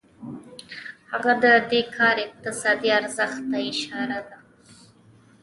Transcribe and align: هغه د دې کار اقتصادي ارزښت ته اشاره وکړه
هغه 1.11 1.33
د 1.43 1.45
دې 1.71 1.81
کار 1.95 2.15
اقتصادي 2.27 2.89
ارزښت 2.99 3.39
ته 3.51 3.57
اشاره 3.71 4.17
وکړه 4.21 4.37